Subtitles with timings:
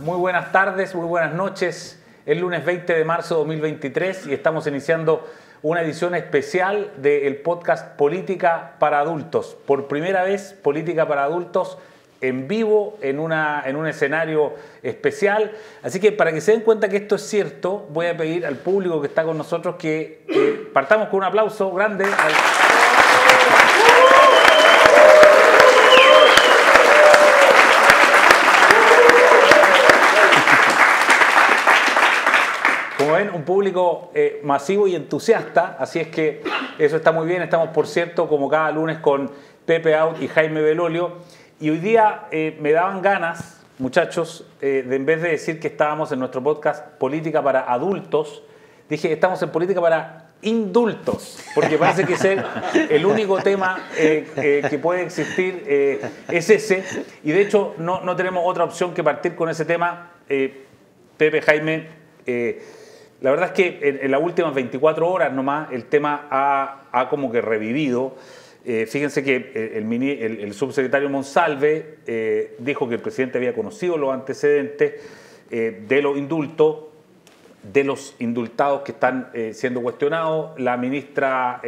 [0.00, 2.02] Muy buenas tardes, muy buenas noches.
[2.24, 5.28] El lunes 20 de marzo de 2023 y estamos iniciando
[5.60, 9.58] una edición especial del podcast Política para Adultos.
[9.66, 11.76] Por primera vez, Política para Adultos
[12.22, 15.52] en vivo, en, una, en un escenario especial.
[15.82, 18.56] Así que para que se den cuenta que esto es cierto, voy a pedir al
[18.56, 22.06] público que está con nosotros que partamos con un aplauso grande.
[33.00, 36.42] Como ven, un público eh, masivo y entusiasta, así es que
[36.78, 37.40] eso está muy bien.
[37.40, 39.30] Estamos, por cierto, como cada lunes con
[39.64, 41.16] Pepe Out y Jaime Belolio.
[41.60, 45.68] Y hoy día eh, me daban ganas, muchachos, eh, de en vez de decir que
[45.68, 48.42] estábamos en nuestro podcast Política para Adultos,
[48.86, 52.44] dije estamos en Política para Indultos, porque parece que ser
[52.90, 55.64] el único tema que puede existir
[56.28, 56.84] es ese.
[57.24, 60.10] Y de hecho, no, no, tenemos otra opción que partir con ese tema.
[61.16, 62.00] Pepe, Jaime.
[63.20, 67.40] La verdad es que en, las últimas 24 horas nomás el tema ha, como que
[67.42, 68.16] revivido.
[68.64, 74.12] Eh, fíjense que eh, el, subsecretario Monsalve eh, dijo que el presidente había conocido los
[74.12, 74.94] antecedentes
[75.50, 76.76] de los indultos,
[77.60, 81.60] de los indultados que están siendo cuestionados, la ministra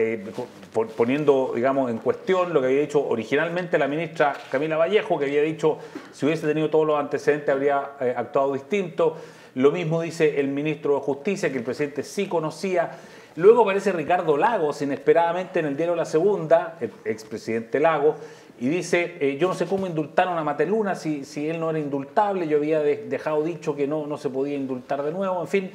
[0.96, 5.42] poniendo, digamos, en cuestión lo que había dicho originalmente la ministra Camila Vallejo, que había
[5.42, 5.78] dicho
[6.12, 7.78] si hubiese tenido todos los antecedentes habría
[8.16, 9.16] actuado distinto.
[9.54, 12.90] Lo mismo dice el ministro de Justicia, que el presidente sí conocía.
[13.36, 18.16] Luego aparece Ricardo Lagos, inesperadamente en el diario La Segunda, el expresidente Lagos,
[18.60, 21.78] y dice, eh, yo no sé cómo indultaron a Mateluna si, si él no era
[21.78, 25.70] indultable, yo había dejado dicho que no, no se podía indultar de nuevo, en fin,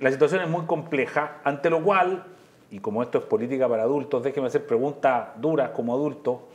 [0.00, 2.24] la situación es muy compleja, ante lo cual,
[2.70, 6.48] y como esto es política para adultos, déjeme hacer preguntas duras como adulto,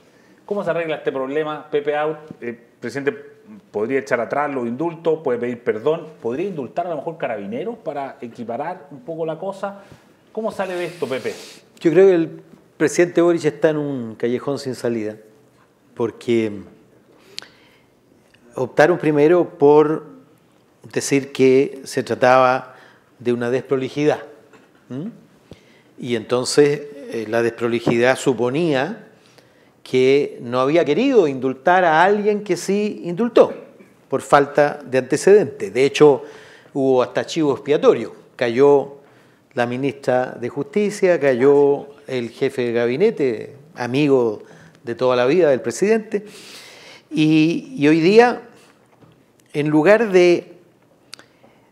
[0.46, 2.18] ¿cómo se arregla este problema, Pepe Out?
[2.42, 3.39] Eh, presidente
[3.72, 8.18] podría echar atrás los indultos, puede pedir perdón, podría indultar a lo mejor carabineros para
[8.22, 9.82] equiparar un poco la cosa.
[10.32, 11.34] ¿Cómo sale de esto, Pepe?
[11.80, 12.42] Yo creo que el
[12.78, 15.18] presidente Boric está en un callejón sin salida,
[15.96, 16.62] porque
[18.56, 20.06] optaron primero por
[20.94, 22.76] decir que se trataba
[23.20, 24.24] de una desprolijidad.
[25.98, 26.82] Y entonces
[27.12, 29.09] eh, la desprolijidad suponía
[29.90, 33.52] que no había querido indultar a alguien que sí indultó
[34.08, 35.74] por falta de antecedentes.
[35.74, 36.24] De hecho,
[36.74, 38.14] hubo hasta chivo expiatorio.
[38.36, 38.98] Cayó
[39.56, 44.44] la ministra de Justicia, cayó el jefe de gabinete, amigo
[44.84, 46.24] de toda la vida del presidente.
[47.10, 48.44] Y, hoy día,
[49.54, 50.54] en lugar de,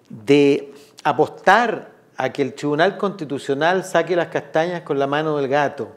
[0.09, 0.73] de
[1.03, 5.91] apostar a que el Tribunal Constitucional saque las castañas con la mano del gato,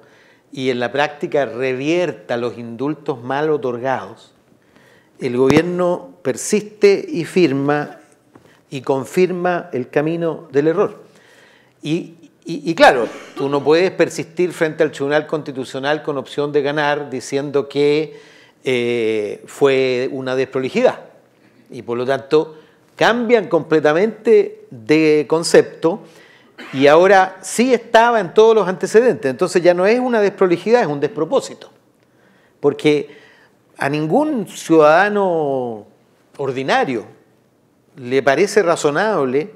[0.53, 4.33] y en la práctica revierta los indultos mal otorgados,
[5.21, 7.99] el gobierno persiste y firma
[8.71, 11.03] y confirma el camino del error.
[11.83, 13.07] Y, claro,
[13.37, 18.19] tú no puedes persistir frente al Tribunal Constitucional con opción de ganar diciendo que
[18.65, 21.01] eh, fue una desprolijidad.
[21.71, 22.57] Y por lo tanto,
[22.97, 26.03] cambian completamente de concepto
[26.73, 29.31] y ahora sí estaba en todos los antecedentes.
[29.31, 31.71] Entonces ya no es una desprolijidad, es un despropósito.
[32.61, 33.17] Porque
[33.77, 35.87] a ningún ciudadano
[36.37, 37.07] ordinario
[37.97, 39.51] le parece razonable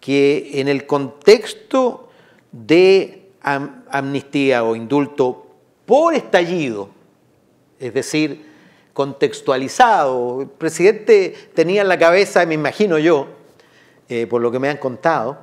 [0.00, 2.08] que en el contexto
[2.52, 5.46] de amnistía o indulto
[5.84, 6.90] por estallido,
[7.78, 8.46] es decir,
[8.92, 13.28] contextualizado, el presidente tenía en la cabeza, me imagino yo,
[14.08, 15.38] eh, por lo que me han contado,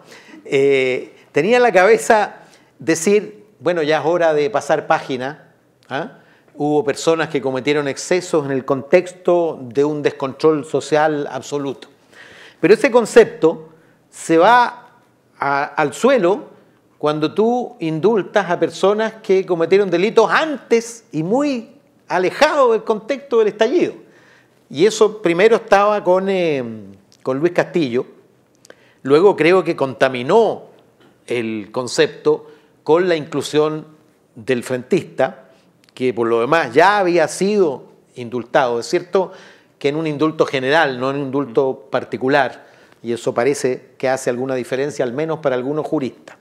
[0.46, 2.36] eh, tenía en la cabeza
[2.80, 5.52] decir, bueno, ya es hora de pasar página.
[5.90, 6.20] ¿ah?
[6.56, 11.88] Hubo personas que cometieron excesos en el contexto de un descontrol social absoluto.
[12.59, 13.70] Pero ese concepto
[14.09, 14.79] se va
[15.40, 16.53] al suelo
[16.97, 21.72] cuando tú indultas a personas que cometieron delitos antes y muy
[22.08, 23.94] alejados del contexto del estallido.
[24.70, 26.64] Y eso primero estaba con, eh,
[27.22, 28.06] con Luis Castillo,
[29.03, 30.64] Luego creo que contaminó
[31.28, 32.47] el concepto
[32.84, 33.85] con la inclusión
[34.35, 35.50] del frentista,
[35.94, 37.84] que por lo demás ya había sido
[38.16, 38.79] indultado.
[38.79, 39.32] Es cierto
[39.78, 42.66] que en un indulto general, no en un indulto particular,
[43.02, 46.38] y eso parece que hace alguna diferencia, al menos para algunos juristas.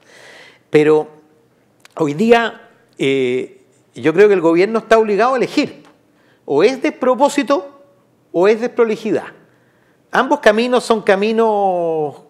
[0.71, 1.09] Pero
[1.97, 3.63] hoy día eh,
[3.95, 5.83] yo creo que el gobierno está obligado a elegir,
[6.45, 7.83] o es despropósito
[8.31, 9.27] o es desprolijidad.
[10.11, 12.22] Ambos caminos son caminos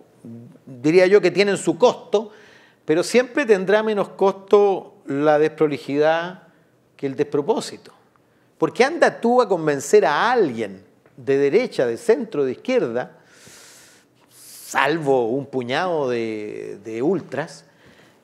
[0.67, 2.31] diría yo que tienen su costo,
[2.85, 6.44] pero siempre tendrá menos costo la desprolijidad
[6.97, 7.93] que el despropósito.
[8.59, 10.85] Porque anda tú a convencer a alguien
[11.17, 13.19] de derecha, de centro, de izquierda,
[14.31, 17.65] salvo un puñado de, de ultras,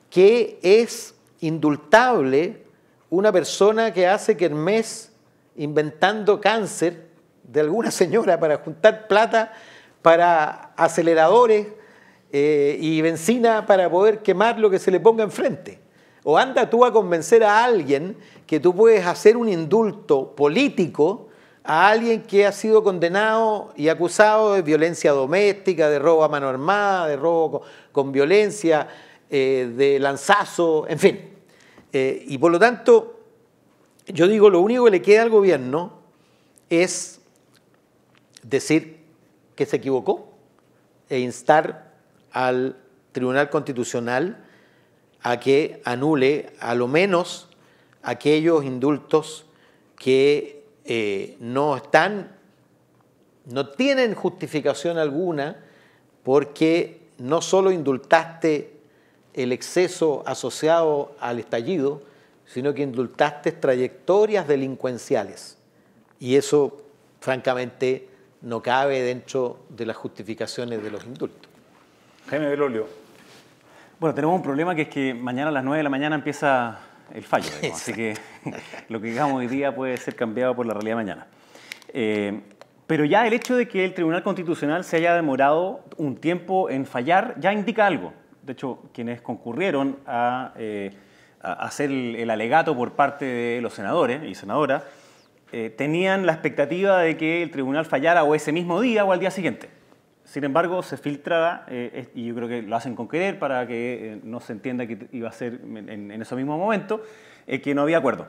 [0.09, 2.63] que es indultable
[3.09, 5.11] una persona que hace que el mes
[5.55, 7.07] inventando cáncer
[7.43, 9.53] de alguna señora para juntar plata
[10.01, 11.67] para aceleradores
[12.31, 15.79] eh, y benzina para poder quemar lo que se le ponga enfrente.
[16.23, 21.29] O anda tú a convencer a alguien que tú puedes hacer un indulto político
[21.63, 26.47] a alguien que ha sido condenado y acusado de violencia doméstica, de robo a mano
[26.47, 27.61] armada, de robo
[27.91, 28.87] con, violencia,
[29.29, 31.29] eh, de lanzazo, en fin.
[31.91, 33.19] Eh, y por lo tanto,
[34.07, 35.99] yo digo, lo único que le queda al gobierno
[36.69, 37.21] es
[38.43, 39.03] decir
[39.55, 40.29] que se equivocó
[41.09, 41.88] e instar
[42.31, 42.77] al
[43.11, 44.45] Tribunal Constitucional
[45.21, 47.49] a que anule a lo menos
[48.03, 49.45] aquellos indultos
[49.97, 52.35] que eh, no están,
[53.45, 55.63] no tienen justificación alguna
[56.23, 58.79] porque no solo indultaste
[59.33, 62.01] el exceso asociado al estallido,
[62.45, 65.57] sino que indultaste trayectorias delincuenciales.
[66.19, 66.81] Y eso,
[67.19, 68.09] francamente,
[68.41, 71.48] no cabe dentro de las justificaciones de los indultos.
[72.29, 72.87] Jaime Belolio.
[73.99, 76.77] Bueno, tenemos un problema que es que mañana a las 9 de la mañana empieza
[77.11, 78.13] el fallo, así que
[78.89, 81.27] lo que digamos hoy día puede ser cambiado por la realidad mañana.
[81.91, 82.39] Eh,
[82.85, 86.85] pero ya el hecho de que el Tribunal Constitucional se haya demorado un tiempo en
[86.85, 88.13] fallar ya indica algo.
[88.43, 90.91] De hecho, quienes concurrieron a, eh,
[91.41, 94.83] hacer el, alegato por parte de los senadores y senadoras
[95.51, 99.19] eh, tenían la expectativa de que el tribunal fallara o ese mismo día o al
[99.19, 99.78] día siguiente.
[100.29, 104.13] Sin embargo, se filtra, eh, y yo creo que lo hacen con querer para que
[104.13, 107.01] eh, no se entienda que iba a ser en, ese mismo momento,
[107.47, 108.27] que no había acuerdo.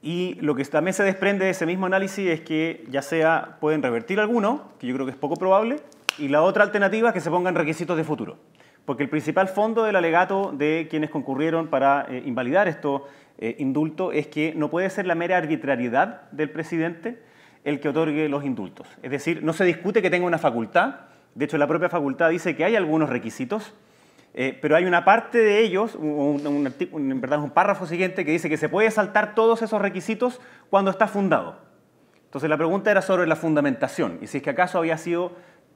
[0.00, 3.82] Y lo que también se desprende de ese mismo análisis es que ya sea pueden
[3.82, 5.76] revertir alguno, que yo creo que es poco probable,
[6.16, 8.38] y la otra alternativa es que se pongan requisitos de futuro.
[8.86, 13.06] Porque el principal fondo del alegato de quienes concurrieron para invalidar esto
[13.42, 17.22] eh, indulto es que no puede ser la mera arbitrariedad del presidente
[17.64, 18.86] el que otorgue los indultos.
[19.02, 20.94] Es decir, no se discute que tenga una facultad,
[21.34, 23.74] de hecho la propia facultad dice que hay algunos requisitos,
[24.32, 28.48] eh, pero hay una parte de ellos, un, en verdad un párrafo siguiente que dice
[28.48, 30.40] que se puede saltar todos esos requisitos
[30.70, 31.58] cuando está fundado.
[32.24, 35.32] Entonces la pregunta era sobre la fundamentación y si es que acaso había sido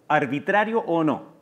[0.06, 1.34] arbitrario o no.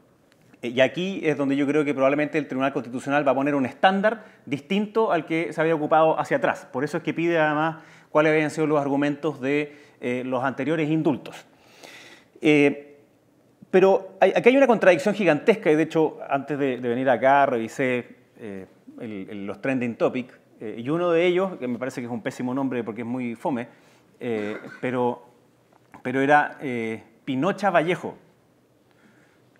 [0.63, 3.55] Eh, y aquí es donde yo creo que probablemente el Tribunal Constitucional va a poner
[3.55, 6.67] un estándar distinto al que se había ocupado hacia atrás.
[6.73, 10.91] Por eso es que pide además cuáles habían sido los argumentos de eh, los anteriores
[10.91, 11.47] indultos.
[12.41, 12.99] Eh,
[13.71, 18.17] pero aquí hay una contradicción gigantesca, y de hecho, antes de, venir acá revisé
[18.99, 22.83] los trending topics, y uno de ellos, que me parece que es un pésimo nombre
[22.83, 23.69] porque es muy fome,
[24.81, 25.23] pero,
[26.03, 26.59] pero era
[27.25, 28.19] Pinocha Vallejo.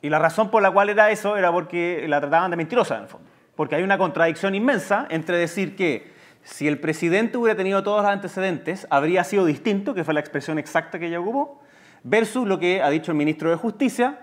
[0.03, 3.03] Y la razón por la cual era eso era porque la trataban de mentirosa, en
[3.03, 3.31] el fondo.
[3.55, 6.12] Porque hay una contradicción inmensa entre decir que
[6.43, 10.59] si el presidente hubiera tenido todos los antecedentes, habría sido distinto, que fue la expresión
[10.59, 11.61] exacta que ella ocupó,
[12.03, 14.21] versus lo que ha dicho el ministro de Justicia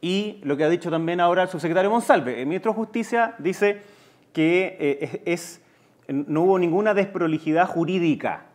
[0.00, 2.40] y lo que ha dicho también ahora el subsecretario Monsalve.
[2.40, 3.82] El ministro de Justicia dice
[4.32, 5.62] que eh, es,
[6.08, 8.46] no hubo ninguna desprolijidad jurídica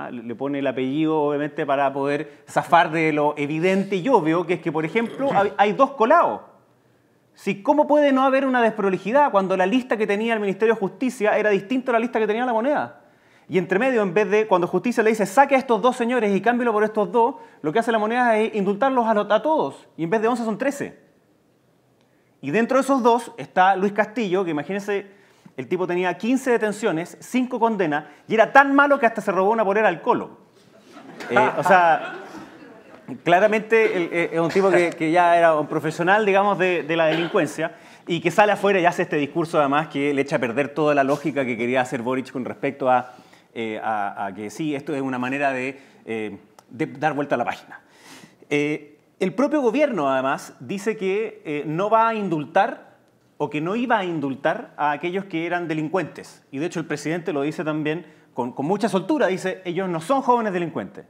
[0.00, 4.54] Ah, le pone el apellido, obviamente, para poder zafar de lo evidente y obvio, que
[4.54, 6.42] es que, por ejemplo, hay dos colados.
[7.38, 10.80] Si, ¿Cómo puede no haber una desprolijidad cuando la lista que tenía el Ministerio de
[10.80, 13.02] Justicia era distinta a la lista que tenía la moneda?
[13.48, 16.34] Y entre medio, en vez de cuando justicia le dice saque a estos dos señores
[16.34, 19.86] y cámbielo por estos dos, lo que hace la moneda es indultarlos a, a todos.
[19.96, 20.98] Y en vez de 11 son 13.
[22.40, 25.06] Y dentro de esos dos está Luis Castillo, que imagínense
[25.56, 29.52] el tipo tenía 15 detenciones, 5 condenas, y era tan malo que hasta se robó
[29.52, 30.38] una polera al colo.
[31.30, 32.14] Eh, o sea,
[33.24, 37.72] claramente eh, es un tipo que, ya era un profesional, digamos, de, la delincuencia
[38.06, 40.94] y que sale afuera y hace este discurso además que le echa a perder toda
[40.94, 43.14] la lógica que quería hacer Boric con respecto a,
[43.54, 43.80] eh,
[44.34, 47.80] que sí, esto es una manera de, de dar vuelta a la página.
[48.48, 52.88] el propio gobierno además dice que no va a indultar
[53.36, 56.42] o que no iba a indultar a aquellos que eran delincuentes.
[56.50, 60.22] Y de hecho el presidente lo dice también con, mucha soltura, dice, ellos no son
[60.22, 61.04] jóvenes delincuentes.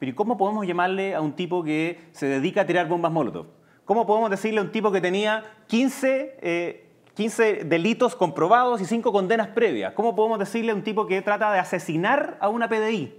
[0.00, 3.46] Pero ¿y cómo podemos llamarle a un tipo que se dedica a tirar bombas Molotov?
[3.84, 6.80] ¿Cómo podemos decirle a un tipo que tenía 15,
[7.12, 9.92] 15 eh, delitos comprobados y 5 condenas previas?
[9.92, 13.14] ¿Cómo podemos decirle a un tipo que trata de asesinar a una PDI?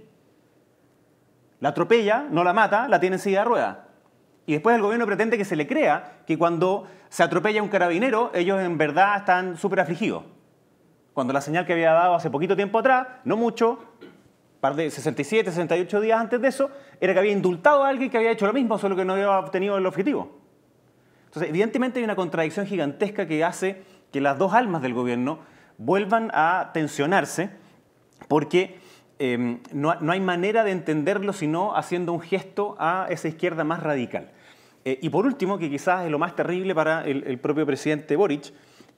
[1.60, 3.78] La atropella, no la mata, la tiene en silla de ruedas.
[4.46, 8.32] Y después el gobierno pretende que se le crea que cuando se atropella un carabinero,
[8.34, 10.24] ellos en verdad están súper afligidos.
[11.12, 13.78] Cuando la señal que había dado hace poquito tiempo atrás, no mucho,
[14.62, 18.16] par de 67, 68 días antes de eso, era que había indultado a alguien que
[18.16, 20.38] había hecho lo mismo, solo que no había obtenido el objetivo.
[21.24, 25.40] Entonces, evidentemente hay una contradicción gigantesca que hace que las dos almas del gobierno
[25.78, 27.50] vuelvan a tensionarse
[28.28, 28.78] porque
[29.18, 34.30] em, no, hay manera de entenderlo sino haciendo un gesto a esa izquierda más radical.
[34.84, 38.52] Eh, y por último, que quizás es lo más terrible para el propio presidente Boric,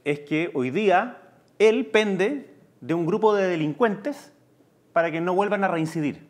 [0.05, 1.23] es que hoy día
[1.59, 2.51] él pende
[2.83, 4.34] de un grupo de delincuentes
[4.95, 6.27] para que no vuelvan a reincidir.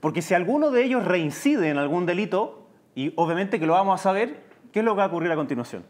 [0.00, 4.02] Porque si alguno de ellos reincide en algún delito, y obviamente que lo vamos a
[4.02, 5.86] saber, ¿qué es lo que va a ocurrir a continuación?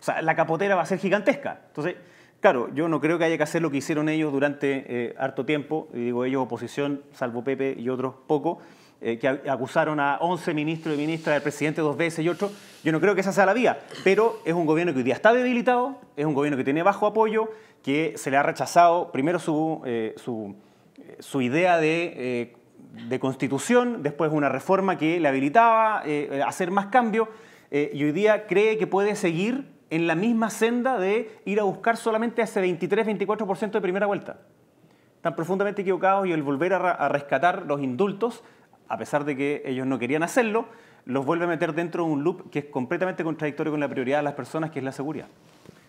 [0.00, 1.60] O sea, la capotera va a ser gigantesca.
[1.66, 1.96] Entonces,
[2.40, 5.44] claro, yo no creo que haya que hacer lo que hicieron ellos durante eh, harto
[5.44, 8.58] tiempo, y digo ellos oposición, salvo Pepe y otros pocos,
[9.02, 12.50] eh, que acusaron a 11 ministros y ministras del presidente dos veces y otro.
[12.84, 15.14] Yo no creo que esa sea la vía, pero es un gobierno que hoy día
[15.14, 17.50] está debilitado, es un gobierno que tiene bajo apoyo,
[17.82, 20.54] que se le ha rechazado primero su, eh, su,
[21.40, 22.54] idea de,
[23.08, 27.28] de, constitución, después una reforma que le habilitaba a hacer más cambios,
[27.70, 31.96] y hoy día cree que puede seguir en la misma senda de ir a buscar
[31.96, 34.38] solamente ese 23-24% de primera vuelta.
[35.16, 38.42] Están profundamente equivocados y el volver a, rescatar los indultos,
[38.88, 40.66] a pesar de que ellos no querían hacerlo,
[41.04, 44.18] los vuelve a meter dentro de un loop que es completamente contradictorio con la prioridad
[44.18, 45.26] de las personas, que es la seguridad.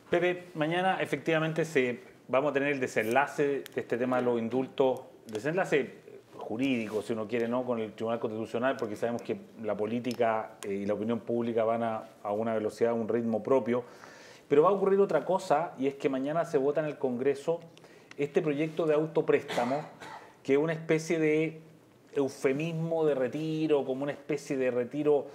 [0.09, 5.01] Pepe, mañana efectivamente se, vamos a tener el desenlace de este tema de los indultos,
[5.27, 6.01] desenlace
[6.37, 7.63] jurídico, si uno quiere, ¿no?
[7.63, 11.83] con el Tribunal Constitucional, porque sabemos que la política eh, y la opinión pública van
[11.83, 13.83] a, a, una velocidad, a un ritmo propio.
[14.47, 17.59] Pero va a ocurrir otra cosa, y es que mañana se vota en el Congreso
[18.17, 19.81] este proyecto de autopréstamo,
[20.43, 21.61] que es una especie de
[22.13, 25.27] eufemismo de retiro, como una especie de retiro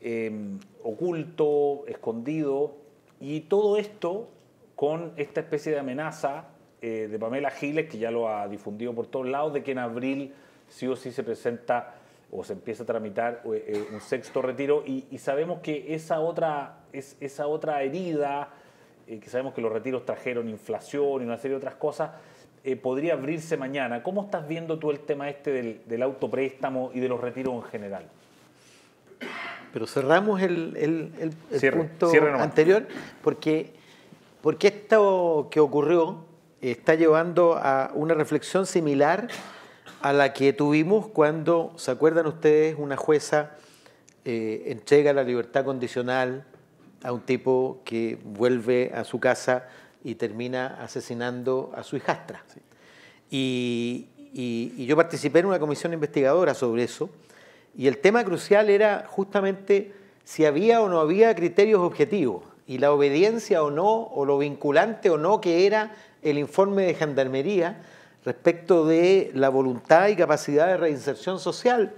[0.00, 2.76] em, oculto, escondido,
[3.20, 4.28] y todo esto
[4.76, 6.44] con esta especie de amenaza
[6.82, 9.78] eh, de Pamela Giles, que ya lo ha difundido por todos lados, de que en
[9.78, 10.32] abril
[10.68, 11.94] sí o sí se presenta
[12.32, 16.78] o se empieza a tramitar eh, eh, un sexto retiro y, sabemos que esa otra,
[16.92, 18.50] es, esa otra herida,
[19.06, 22.10] eh, que sabemos que los retiros trajeron inflación y una serie de otras cosas,
[22.82, 24.02] podría abrirse mañana.
[24.02, 27.62] ¿Cómo estás viendo tú el tema este del, del autopréstamo y de los retiros en
[27.62, 28.04] general?
[29.72, 32.86] Pero cerramos el, el, el, punto anterior
[33.22, 33.72] porque,
[34.42, 36.26] porque esto que ocurrió
[36.60, 39.28] está llevando a una reflexión similar
[40.02, 42.76] a la que tuvimos cuando, ¿se acuerdan ustedes?
[42.78, 43.52] Una jueza
[44.24, 46.44] eh, entrega la libertad condicional
[47.02, 49.68] a un tipo que vuelve a su casa
[50.04, 52.42] y termina asesinando a su hijastra.
[53.30, 57.10] Y, y, yo participé en una comisión investigadora sobre eso,
[57.76, 59.92] y el tema crucial era justamente
[60.24, 65.10] si había o no había criterios objetivos, y la obediencia o no, o lo vinculante
[65.10, 67.82] o no que era el informe de gendarmería,
[68.24, 71.94] respecto de la voluntad y capacidad de reinserción social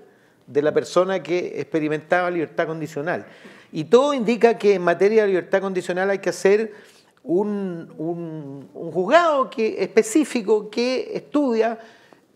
[0.47, 3.26] de la persona que experimentaba libertad condicional.
[3.73, 6.73] Y todo indica que en materia de libertad condicional hay que hacer
[7.25, 11.79] un, un, juzgado que, específico que estudia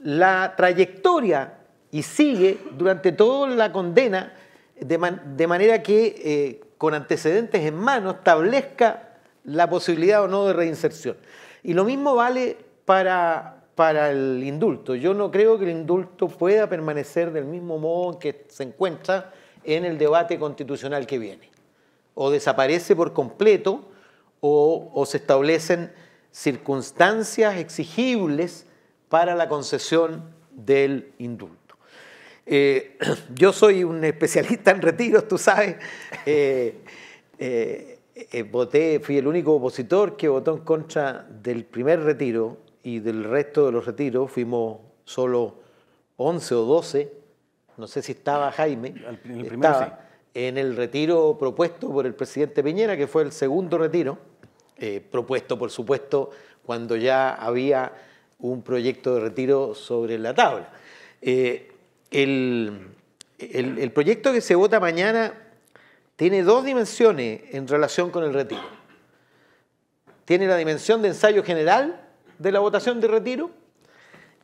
[0.02, 1.54] la trayectoria
[1.90, 4.32] y sigue durante toda la condena
[4.80, 9.14] de, manera que eh, con antecedentes en mano establezca
[9.44, 11.16] la posibilidad o no de reinserción.
[11.66, 14.94] Y lo mismo vale para, para el indulto.
[14.94, 19.32] Yo no creo que el indulto pueda permanecer del mismo modo en que se encuentra
[19.64, 21.50] en el debate constitucional que viene.
[22.14, 23.84] O desaparece por completo
[24.38, 25.92] o, se establecen
[26.30, 28.64] circunstancias exigibles
[29.08, 31.74] para la concesión del indulto.
[32.46, 32.96] Eh,
[33.34, 35.74] yo soy un especialista en retiros, tú sabes.
[36.24, 36.76] Eh,
[37.40, 37.95] eh,
[38.50, 43.66] voté, fui el único opositor que votó en contra del primer retiro y del resto
[43.66, 44.30] de los retiros.
[44.30, 45.56] Fuimos solo
[46.16, 47.12] 11 o 12,
[47.76, 48.94] no sé si estaba Jaime,
[49.44, 50.00] estaba
[50.32, 54.18] en el retiro propuesto por el presidente Piñera, que fue el segundo retiro,
[54.78, 56.30] eh, propuesto por supuesto
[56.64, 57.92] cuando ya había
[58.38, 60.72] un proyecto de retiro sobre la tabla.
[61.22, 61.72] Eh,
[62.10, 62.88] el,
[63.38, 65.45] el proyecto que se vota mañana
[66.16, 68.62] tiene dos dimensiones en relación con el retiro.
[70.24, 72.00] Tiene la dimensión de ensayo general,
[72.38, 73.50] de la votación de retiro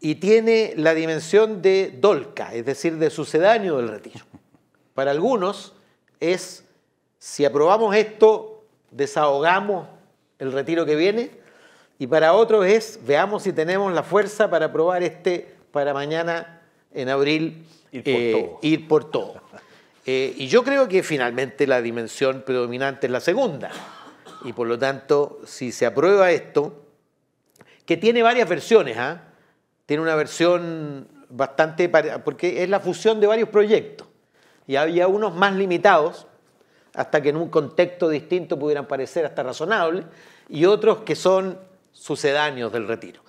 [0.01, 4.25] y tiene la dimensión de dolca, es decir, de sucedáneo del retiro.
[4.95, 5.75] Para algunos
[6.19, 6.65] es,
[7.19, 9.87] si aprobamos esto, desahogamos
[10.41, 11.31] el retiro que viene,
[12.01, 16.63] y para otros es, veamos si tenemos la fuerza para aprobar este para mañana,
[16.93, 19.37] en abril, ir por todo.
[19.37, 19.59] Eh,
[20.05, 23.71] eh, y yo creo que finalmente la dimensión predominante es la segunda.
[24.45, 26.83] Y por lo tanto, si se aprueba esto,
[27.87, 28.97] que tiene varias versiones.
[28.99, 29.23] ¿ah?
[29.87, 31.89] Tiene una versión bastante,
[32.25, 34.09] porque es la fusión de varios proyectos.
[34.67, 36.27] Y había unos más limitados,
[36.95, 40.05] hasta que en un contexto distinto pudieran parecer hasta razonables,
[40.49, 41.59] y otros que son
[41.93, 43.23] sucedáneos del retiro.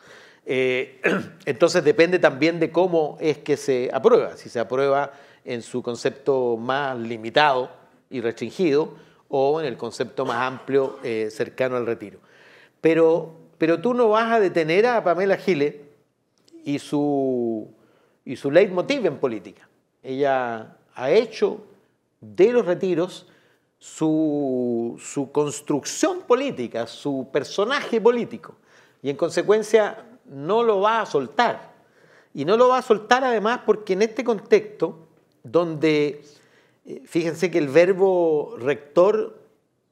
[0.45, 1.01] Eh,
[1.45, 5.13] entonces depende también de cómo es que se aprueba, si se aprueba
[5.45, 7.69] en su concepto más limitado
[8.09, 8.93] y restringido
[9.29, 12.19] o en el concepto más amplio eh, cercano al retiro.
[12.81, 15.75] Pero, pero tú no vas a detener a Pamela Giles
[16.63, 17.67] y su,
[18.25, 19.67] y su leitmotiv en política.
[20.01, 21.63] Ella ha hecho
[22.21, 23.27] de los retiros
[23.79, 28.55] su, su construcción política, su personaje político.
[29.01, 31.73] Y en consecuencia no lo va a soltar.
[32.33, 35.07] Y no lo va a soltar además porque en este contexto,
[35.43, 36.23] donde,
[36.85, 39.39] eh, fíjense que el verbo rector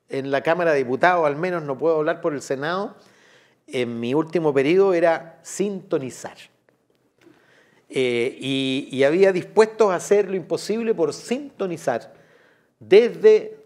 [0.10, 2.96] en la Cámara de Diputados, al menos no puedo hablar por el Senado,
[3.68, 6.38] en mi último periodo era sintonizar.
[7.90, 12.14] Eh, y, y, había dispuestos a hacer lo imposible por sintonizar
[12.80, 13.58] desde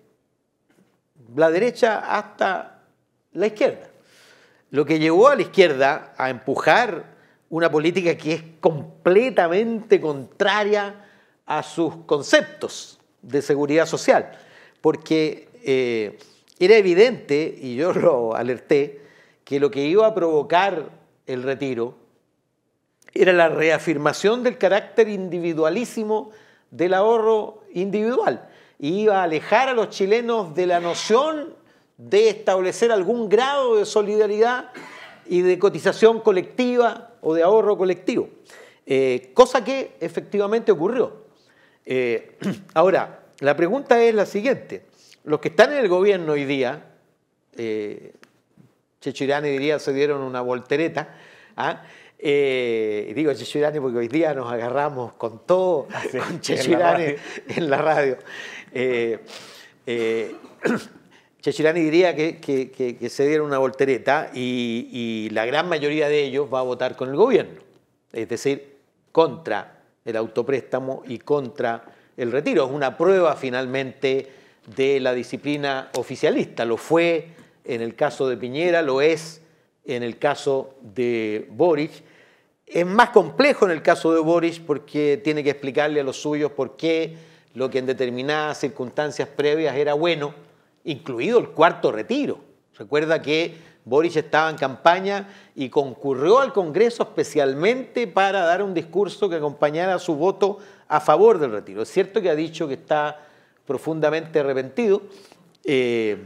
[1.36, 2.82] la derecha hasta
[3.34, 3.88] la izquierda.
[4.72, 7.16] Lo que llevó a la izquierda a empujar
[7.50, 11.06] una política que es completamente contraria
[11.46, 14.32] a sus conceptos de seguridad social,
[14.82, 16.18] porque eh,
[16.60, 19.02] era evidente, y yo lo alerté,
[19.44, 20.90] que lo que iba a provocar
[21.28, 21.96] el retiro
[23.14, 26.32] era la reafirmación del carácter individualísimo
[26.72, 28.50] del ahorro individual.
[28.80, 31.56] iba a alejar a los chilenos de la noción
[31.98, 34.72] de establecer algún grado de solidaridad
[35.28, 38.30] y de cotización colectiva o de ahorro colectivo,
[38.86, 41.25] eh, cosa que efectivamente ocurrió.
[41.86, 42.38] Eh,
[42.74, 44.84] ahora, la pregunta es la siguiente.
[45.24, 46.84] Los que están en el gobierno hoy día,
[47.58, 48.14] eh,
[49.02, 51.16] Chechirani diría se dieron una voltereta,
[51.56, 51.84] ¿ah?
[52.18, 57.16] eh, digo Chechirani porque hoy día nos agarramos con todo, ah, con Chechirani
[57.48, 58.18] en la radio.
[58.74, 59.20] En
[61.46, 66.64] Chechirani diría que, se dieron una voltereta y, la gran mayoría de ellos va a
[66.64, 67.62] votar con el gobierno,
[68.12, 68.78] es decir,
[69.12, 69.75] contra
[70.06, 71.84] el autopréstamo y contra
[72.16, 72.66] el retiro.
[72.66, 74.32] Es una prueba finalmente
[74.76, 76.64] de la disciplina oficialista.
[76.64, 77.30] Lo fue
[77.66, 79.42] en el caso de Piñera, lo es
[79.84, 81.92] en el caso de Boric.
[82.68, 86.52] Es más complejo en el caso de Boric porque tiene que explicarle a los suyos
[86.52, 87.16] por qué
[87.54, 90.34] lo que en determinadas circunstancias previas era bueno
[90.84, 92.40] incluido el cuarto retiro.
[92.78, 99.30] Recuerda que Boris estaba en campaña y concurrió al Congreso especialmente para dar un discurso
[99.30, 101.84] que acompañara su voto a favor del retiro.
[101.84, 103.22] Es cierto que ha dicho que está
[103.66, 105.04] profundamente arrepentido,
[105.64, 106.18] eh,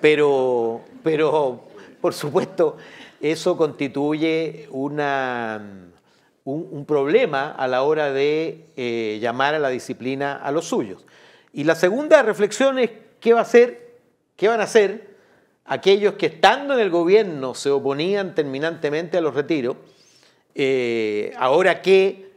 [0.00, 1.64] pero, pero
[2.00, 2.76] por supuesto
[3.20, 5.90] eso constituye una,
[6.42, 11.06] un, problema a la hora de eh, llamar a la disciplina a los suyos.
[11.52, 13.94] Y la segunda reflexión es ¿qué va a hacer?
[14.36, 15.13] ¿Qué van a hacer
[15.64, 19.76] aquellos que estando en el gobierno se oponían terminantemente a los retiros?
[20.54, 22.30] Eh, ahora que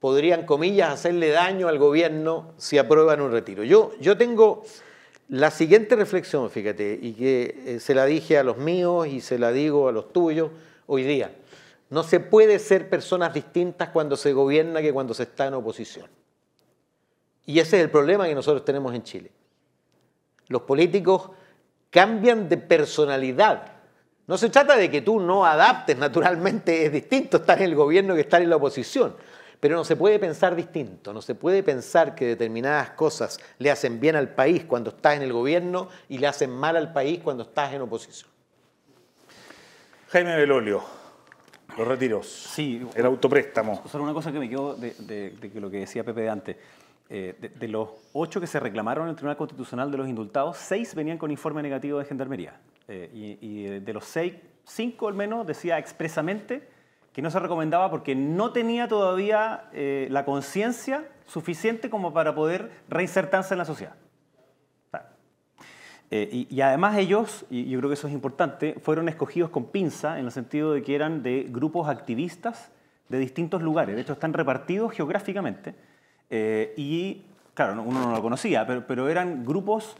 [0.00, 3.64] podrían, comillas, hacerle daño al gobierno si aprueban un retiro.
[3.64, 4.64] Yo, yo tengo
[5.28, 9.38] la siguiente reflexión, fíjate, y que eh, se la dije a los míos y se
[9.38, 10.50] la digo a los tuyos
[10.86, 11.34] hoy día.
[11.90, 16.06] No se puede ser personas distintas cuando se gobierna que cuando se está en oposición.
[17.46, 19.30] Y ese es el problema que nosotros tenemos en Chile.
[20.48, 21.30] Los políticos
[21.94, 23.70] cambian de personalidad.
[24.26, 28.16] No se trata de que tú no adaptes, naturalmente es distinto estar en el gobierno
[28.16, 29.14] que estar en la oposición,
[29.60, 34.00] pero no se puede pensar distinto, no se puede pensar que determinadas cosas le hacen
[34.00, 37.44] bien al país cuando estás en el gobierno y le hacen mal al país cuando
[37.44, 38.28] estás en oposición.
[40.08, 40.82] Jaime Belolio,
[41.78, 43.84] los retiros, sí, el autopréstamo.
[43.88, 46.56] Solo una cosa que me quedó de, de lo que decía Pepe de antes.
[47.16, 50.96] Eh, de, los ocho que se reclamaron en el Tribunal Constitucional de los indultados, seis
[50.96, 52.58] venían con informe negativo de Gendarmería.
[52.88, 56.68] Eh, y, de los seis, cinco al menos decía expresamente
[57.12, 62.72] que no se recomendaba porque no tenía todavía eh, la conciencia suficiente como para poder
[62.88, 63.94] reinsertarse en la sociedad.
[66.10, 70.18] y, y, además ellos, y yo creo que eso es importante, fueron escogidos con pinza
[70.18, 72.72] en el sentido de que eran de grupos activistas
[73.08, 73.94] de distintos lugares.
[73.94, 75.76] De hecho, están repartidos geográficamente
[76.30, 77.22] eh, y,
[77.54, 79.96] claro, uno no lo conocía, pero, pero eran grupos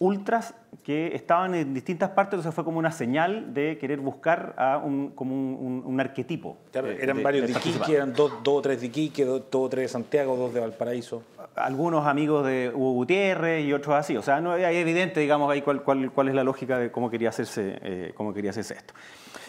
[0.00, 0.54] ultras
[0.84, 5.10] que estaban en distintas partes, entonces fue como una señal de querer buscar a un,
[5.10, 6.56] como un, arquetipo.
[6.72, 10.36] eran varios de, Iquique, eran dos, o tres de Iquique, dos, o tres de Santiago,
[10.36, 11.22] dos de Valparaíso.
[11.56, 14.16] Algunos amigos de Hugo Gutiérrez y otros así.
[14.16, 17.10] O sea, no es evidente, digamos, ahí cuál, cuál, cuál, es la lógica de cómo
[17.10, 18.94] quería hacerse, eh, cómo quería hacerse esto.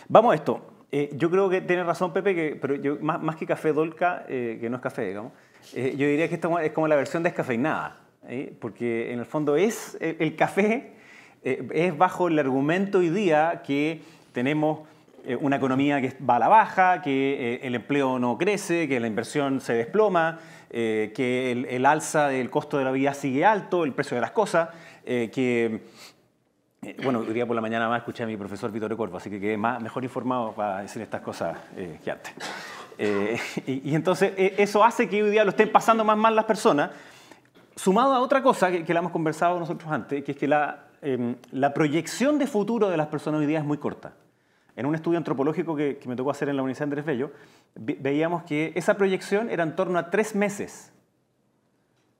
[0.07, 0.61] Vamos a esto.
[0.91, 4.25] Eh, yo creo que tiene razón Pepe, que, pero yo, más, más que café dolca,
[4.27, 5.33] eh, que no es café, digamos,
[5.73, 7.97] eh, yo diría que esto es como la versión descafeinada,
[8.59, 10.91] porque en el fondo es el, café,
[11.43, 14.01] es bajo el argumento hoy día que
[14.33, 14.81] tenemos
[15.39, 19.61] una economía que va a la baja, que el empleo no crece, que la inversión
[19.61, 24.21] se desploma, que el, alza del costo de la vida sigue alto, el precio de
[24.21, 24.69] las cosas,
[25.03, 25.81] que
[26.81, 29.29] eh, bueno, hoy día por la mañana más escuché a mi profesor Vittorio Corvo, así
[29.29, 32.33] que quedé más, mejor informado para decir estas cosas eh, que antes.
[32.99, 36.91] Eh, y, entonces eso hace que hoy día lo estén pasando más mal las personas,
[37.75, 41.35] sumado a otra cosa que, la hemos conversado nosotros antes, que es que la, em,
[41.73, 44.13] proyección de futuro de las personas hoy día es muy corta.
[44.75, 47.31] En un estudio antropológico que, que me tocó hacer en la Universidad Andrés Bello,
[47.75, 50.91] veíamos que esa proyección era en torno a tres meses.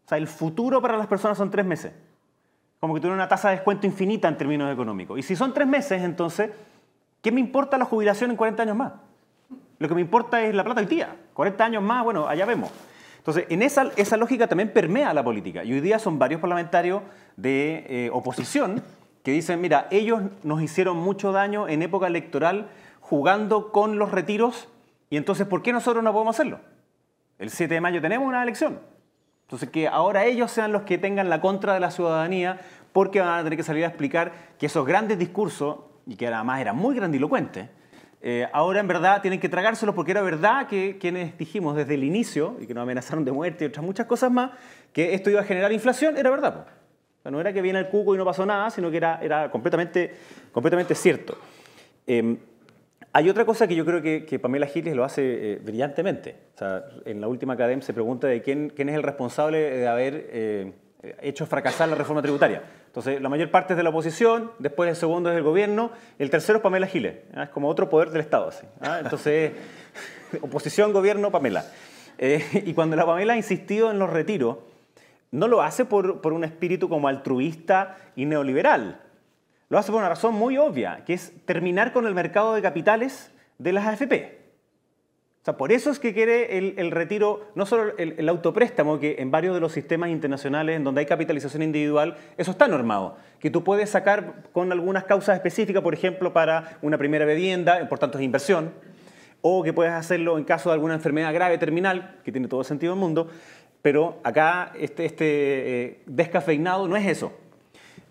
[0.06, 1.94] O sea, el futuro para las personas son tres meses
[2.80, 5.20] como que tiene una tasa de descuento infinita en términos económicos.
[5.20, 6.52] Y si son tres meses, entonces,
[7.22, 8.94] ¿qué me importa la jubilación en 40 años más?
[9.80, 11.16] Lo que me importa es la plata del día.
[11.34, 12.70] 40 años más, bueno, allá vemos.
[13.18, 15.64] Entonces, en esa, esa lógica también permea la política.
[15.64, 17.02] Y hoy día son varios parlamentarios
[17.38, 18.84] de eh, oposición
[19.24, 24.70] que dicen, mira, ellos nos hicieron mucho daño en época electoral jugando con los retiros,
[25.10, 26.60] y entonces, ¿por qué nosotros no podemos hacerlo?
[27.40, 28.80] El 7 de mayo tenemos una elección.
[29.44, 32.60] Entonces, que ahora ellos sean los que tengan la contra de la ciudadanía,
[32.94, 36.62] porque van a tener que salir a explicar que esos grandes discursos, y que además
[36.62, 37.70] eran muy grandilocuentes,
[38.22, 42.04] eh, ahora en verdad tienen que tragárselos porque era verdad que quienes dijimos desde el
[42.04, 44.52] inicio, y que nos amenazaron de muerte y otras muchas cosas más,
[44.92, 46.68] que esto iba a generar inflación, era verdad.
[47.24, 50.14] no era que viene el cuco y no pasó nada, sino que era, era completamente,
[50.52, 51.38] completamente cierto.
[52.06, 52.38] Em,
[53.12, 56.36] hay otra cosa que yo creo que, Pamela Giles lo hace eh, brillantemente.
[57.06, 60.74] en la última academia se pregunta de quién, quién es el responsable de haber eh,
[61.22, 62.62] hecho fracasar la reforma tributaria.
[62.88, 66.30] Entonces, la mayor parte es de la oposición, después el segundo es el gobierno, el
[66.30, 67.16] tercero es Pamela Giles.
[67.36, 68.50] Es como otro poder del Estado.
[68.50, 68.66] Así,
[69.02, 69.54] Entonces,
[70.42, 71.66] oposición, gobierno, Pamela.
[72.18, 74.58] Eh, y cuando la Pamela ha insistido en los retiros,
[75.32, 79.00] no lo hace por, por un espíritu como altruista y neoliberal
[79.70, 83.32] lo hace por una razón muy obvia, que es terminar con el mercado de capitales
[83.60, 84.39] de las AFP.
[85.42, 89.32] O sea, por eso es que quiere el, retiro, no solo el, autopréstamo, que en
[89.32, 93.64] varios de los sistemas internacionales en donde hay capitalización individual, eso está normado, que tú
[93.64, 98.26] puedes sacar con algunas causas específicas, por ejemplo, para una primera vivienda, por tanto es
[98.26, 98.74] inversión,
[99.42, 102.66] o que puedes hacerlo en caso de alguna enfermedad grave terminal, que tiene todo el
[102.66, 103.30] sentido del mundo,
[103.82, 107.32] pero acá este, este eh, descafeinado no es eso.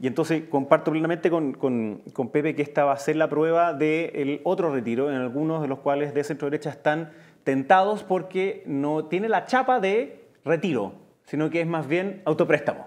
[0.00, 4.40] Y entonces comparto plenamente con, con, Pepe que esta va a ser la prueba del
[4.44, 7.10] otro retiro, en algunos de los cuales de centro derecha están
[7.42, 10.92] tentados porque no tiene la chapa de retiro,
[11.24, 12.86] sino que es más bien autopréstamo.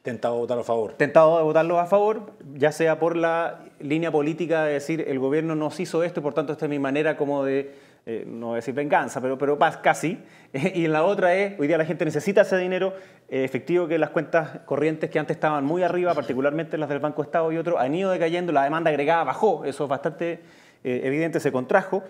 [0.00, 0.92] Tentado de votarlo a favor.
[0.92, 5.56] Tentado de votarlo a favor, ya sea por la línea política de decir el gobierno
[5.56, 7.74] nos hizo esto y por tanto esta es mi manera como de
[8.08, 10.22] eh, no voy a decir venganza, pero, pero casi.
[10.52, 12.94] y en la otra es, hoy día la gente necesita ese dinero
[13.28, 17.22] eh, efectivo que las cuentas corrientes que antes estaban muy arriba, particularmente las del Banco
[17.22, 20.40] Estado y otros, han ido decayendo, la demanda agregada bajó, eso es bastante
[20.84, 22.04] eh, evidente, se contrajo,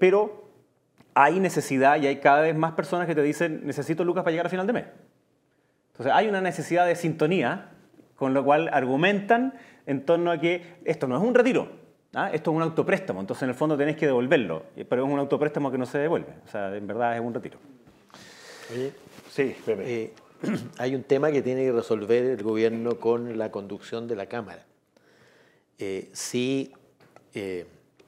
[0.00, 0.50] pero
[1.14, 4.46] hay necesidad y hay cada vez más personas que te dicen, necesito lucas para llegar
[4.46, 4.84] a final de mes.
[5.92, 7.68] Entonces hay una necesidad de sintonía,
[8.16, 9.54] con lo cual argumentan
[9.86, 11.68] en torno a que esto no es un retiro,
[12.14, 12.30] ¿Ah?
[12.32, 15.70] Esto es un autopréstamo, entonces en el fondo tenés que devolverlo, pero es un autopréstamo
[15.70, 17.58] que no se devuelve, o sea, en verdad es un retiro.
[18.72, 18.92] Oye,
[19.30, 20.02] sí, Pepe.
[20.02, 20.12] Eh,
[20.78, 24.64] hay un tema que tiene que resolver el gobierno con la conducción de la Cámara.
[25.78, 26.72] Eh, si
[27.32, 27.66] eh,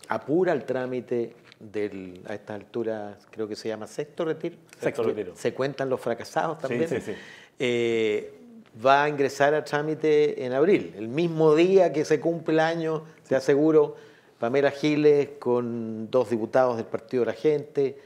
[0.09, 4.57] apura el trámite del, a esta altura, creo que se llama sexto retiro.
[4.81, 5.37] Sexto retiro.
[5.37, 6.89] Se cuentan los fracasados también.
[6.89, 8.39] Sí, sí, sí
[8.85, 13.05] va a ingresar a trámite en abril, el mismo día que se cumple el año,
[13.33, 13.97] te aseguro,
[14.39, 17.99] Pamela Giles con dos diputados del Partido de la Gente,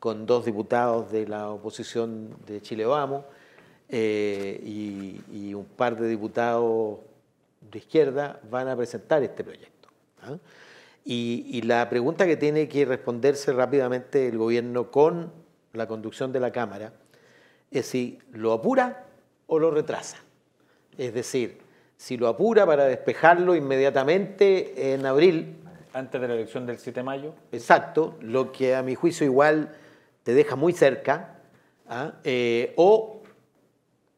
[0.00, 3.24] con dos diputados de la oposición de Chile Vamos
[3.88, 4.60] eh,
[5.30, 6.98] y, un par de diputados
[7.70, 9.90] de izquierda van a presentar este proyecto.
[10.22, 10.38] ¿ah?
[11.04, 15.30] Y, y la pregunta que tiene que responderse rápidamente el gobierno con
[15.72, 16.92] la conducción de la Cámara
[17.70, 19.06] es si lo apura
[19.46, 20.16] o lo retrasa.
[20.98, 21.63] Es decir,
[22.04, 25.56] si lo apura para despejarlo inmediatamente en abril.
[25.94, 27.34] Antes de la elección del 7 de mayo.
[27.50, 29.74] Exacto, lo que a mi juicio igual
[30.22, 31.38] te deja muy cerca,
[31.88, 32.12] ¿ah?
[32.22, 33.22] eh, o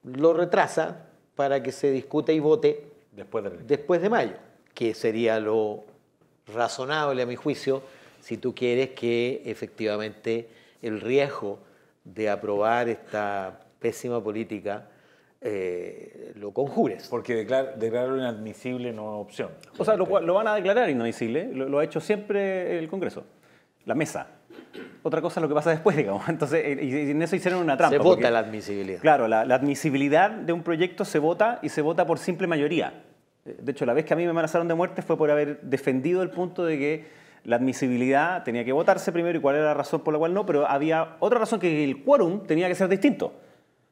[0.03, 4.35] lo retrasa para que se discute y vote después de, después de mayo,
[4.75, 5.85] que sería lo
[6.53, 7.85] razonable a mi juicio
[8.21, 10.49] si tú quieres que efectivamente
[10.83, 11.61] el riesgo
[12.03, 14.89] de aprobar esta pésima política
[15.41, 17.09] eh, lo conjures.
[17.09, 19.51] Porque declar, declararlo inadmisible no es opción.
[19.79, 23.25] O sea, lo, van a declarar inadmisible, lo, ha hecho siempre el Congreso.
[23.85, 24.29] la mesa.
[25.03, 26.29] Otra cosa es lo que pasa después, digamos.
[26.29, 27.97] Entonces, eh, y en eso hicieron una trampa.
[27.97, 29.01] Se vota la admisibilidad.
[29.01, 33.05] Claro, la, admisibilidad de un proyecto se vota y se vota por simple mayoría.
[33.45, 36.23] De hecho, la vez que a mí me amenazaron de muerte fue por haber defendido
[36.23, 37.05] el punto de que
[37.45, 40.45] la admisibilidad tenía que votarse primero y cuál era la razón por la cual no,
[40.45, 43.35] pero había otra razón que el quórum tenía que ser distinto.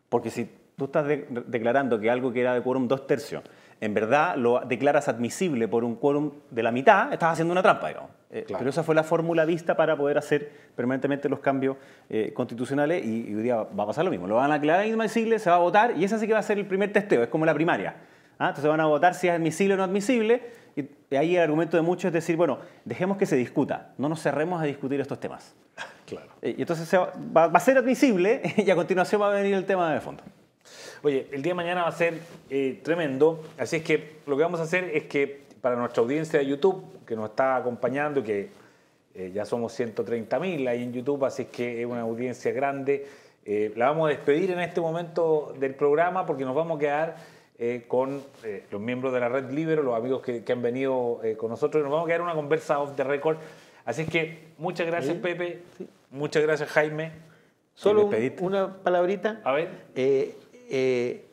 [0.09, 1.07] Porque si tú estás
[1.47, 3.43] declarando que algo que era de quórum dos tercios
[3.81, 7.89] en verdad lo declaras admisible por un quórum de la mitad, estás haciendo una trampa,
[7.89, 8.11] digamos.
[8.31, 11.77] Eh, pero esa fue la fórmula vista para poder hacer permanentemente los cambios
[12.09, 14.27] eh, constitucionales y, hoy día va a pasar lo mismo.
[14.27, 16.43] Lo van a declarar admisible, se va a votar y ese sí que va a
[16.43, 17.95] ser el primer testeo, es como la primaria.
[18.39, 18.49] ¿ah?
[18.49, 20.43] Entonces van a votar si es admisible o no admisible
[20.77, 24.21] y ahí el argumento de muchos es decir, bueno, dejemos que se discuta, no nos
[24.21, 25.55] cerremos a discutir estos temas.
[26.05, 26.27] Claro.
[26.43, 29.65] Eh, y entonces va, va a ser admisible y a continuación va a venir el
[29.65, 30.23] tema de fondo.
[31.05, 34.43] Oye, el día de mañana va a ser eh, tremendo, así es que lo que
[34.43, 38.49] vamos a hacer es que para nuestra audiencia de YouTube, que nos está acompañando, que
[39.15, 43.07] eh, ya somos 130 mil ahí en YouTube, así es que es una audiencia grande,
[43.45, 47.17] eh, la vamos a despedir en este momento del programa porque nos vamos a quedar
[47.87, 48.23] con
[48.71, 52.07] los miembros de la red Libero, los amigos que, han venido con nosotros, nos vamos
[52.07, 53.37] a quedar una conversa off the record.
[53.85, 55.63] Así es que muchas gracias, Pepe.
[56.11, 57.13] Muchas gracias, Jaime.
[57.75, 59.41] Solo una palabrita.
[59.45, 59.69] A ver.
[60.69, 61.27] Eh,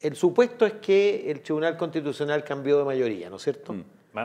[0.00, 3.72] el supuesto es que el Tribunal Constitucional cambió de mayoría, ¿no es cierto?
[3.72, 3.84] Mm.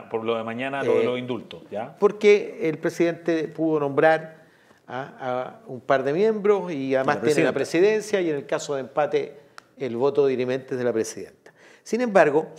[0.09, 1.95] Por lo de mañana, lo de eh, los indultos, ¿ya?
[1.99, 4.43] Porque el presidente pudo nombrar
[4.87, 8.81] a, un par de miembros y además tiene la presidencia y en el caso de
[8.81, 9.37] empate
[9.77, 11.53] el voto dirimente de la presidenta.
[11.83, 12.49] Sin embargo,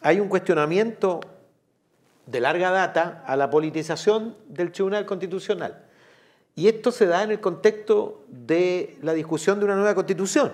[0.00, 1.20] hay un cuestionamiento
[2.26, 5.84] de larga data a la politización del Tribunal Constitucional.
[6.54, 10.52] Y esto se da en el contexto de la discusión de una nueva constitución.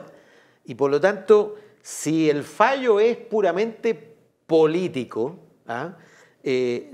[0.68, 4.14] Y por lo tanto, si el fallo es puramente
[4.46, 5.96] político, ¿ah?
[6.44, 6.92] eh,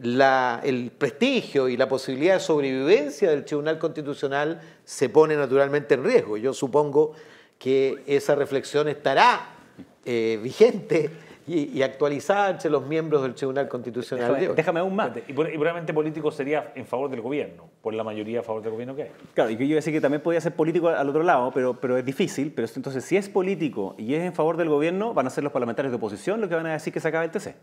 [0.63, 6.37] el prestigio y la posibilidad de sobrevivencia del Tribunal Constitucional se pone naturalmente en riesgo.
[6.37, 7.15] Yo supongo
[7.59, 9.57] que esa reflexión estará
[10.05, 11.11] eh, vigente
[11.47, 14.35] y, actualizada entre los miembros del Tribunal Constitucional.
[14.35, 15.11] Déjame, déjame aún más.
[15.29, 18.97] Y, puramente político sería en favor del gobierno, por la mayoría a favor del gobierno
[18.97, 19.11] que hay.
[19.35, 22.05] Claro, y yo decir que también podría ser político al otro lado, pero, pero es
[22.05, 22.53] difícil.
[22.55, 25.53] Pero entonces, si es político y es en favor del gobierno, van a ser los
[25.53, 27.55] parlamentarios de oposición los que van a decir que se acabe el TC.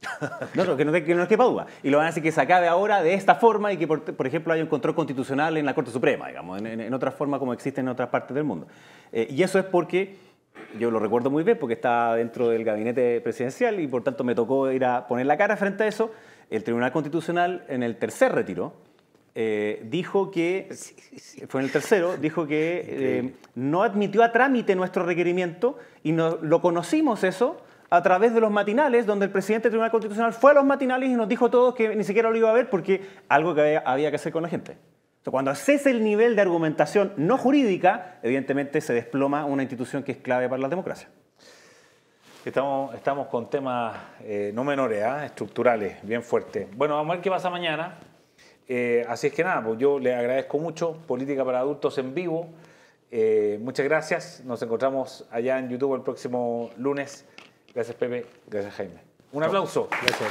[0.54, 1.66] no, no, que no, que no quepa duda.
[1.82, 4.02] Y lo van a decir que se acabe ahora de esta forma y que, por,
[4.02, 7.38] por ejemplo, haya un control constitucional en la Corte Suprema, digamos, en, en, otra forma
[7.38, 8.66] como existe en otras partes del mundo.
[9.12, 10.16] Eh, y eso es porque
[10.78, 14.34] yo lo recuerdo muy bien porque estaba dentro del gabinete presidencial y por tanto me
[14.34, 16.12] tocó ir a poner la cara frente a eso.
[16.50, 18.74] El Tribunal Constitucional en el tercer retiro
[19.34, 20.68] eh, dijo que,
[21.48, 26.38] fue en el tercero, dijo que eh, no admitió a trámite nuestro requerimiento y no,
[26.42, 30.52] lo conocimos eso a través de los matinales, donde el presidente del Tribunal Constitucional fue
[30.52, 32.70] a los matinales y nos dijo a todos que ni siquiera lo iba a ver
[32.70, 34.76] porque algo que había que hacer con la gente.
[35.24, 40.18] Cuando cese el nivel de argumentación no jurídica, evidentemente se desploma una institución que es
[40.18, 41.08] clave para la democracia.
[42.44, 45.26] Estamos, estamos con temas eh, no menores, ¿ah?
[45.26, 46.66] estructurales, bien fuertes.
[46.74, 47.98] Bueno, vamos a ver qué pasa mañana.
[48.66, 50.94] Eh, así es que nada, pues yo le agradezco mucho.
[51.06, 52.48] Política para Adultos en vivo.
[53.10, 54.42] Eh, muchas gracias.
[54.44, 57.26] Nos encontramos allá en YouTube el próximo lunes.
[57.74, 58.24] Gracias, Pepe.
[58.46, 59.00] Gracias, Jaime.
[59.32, 59.88] Un aplauso.
[60.02, 60.30] Gracias.